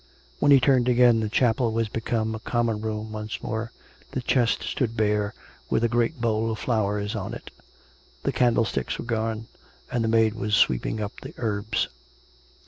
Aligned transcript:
When 0.39 0.51
he 0.51 0.59
turned 0.59 0.89
again, 0.89 1.19
the 1.19 1.29
chapel 1.29 1.71
was 1.71 1.87
become 1.87 2.33
a 2.33 2.39
common 2.39 2.81
room 2.81 3.11
once 3.11 3.43
more: 3.43 3.71
the 4.13 4.21
chest 4.23 4.63
stood 4.63 4.97
bare, 4.97 5.35
with 5.69 5.83
a 5.83 5.87
great 5.87 6.19
bowl 6.19 6.49
of 6.49 6.57
flowers 6.57 7.15
on 7.15 7.35
it; 7.35 7.51
the 8.23 8.31
candlesticks 8.31 8.97
were 8.97 9.05
gone; 9.05 9.45
and 9.91 10.03
the 10.03 10.07
maid 10.07 10.33
was 10.33 10.55
sweeping 10.55 11.01
up 11.01 11.13
the 11.21 11.35
herbs. 11.37 11.87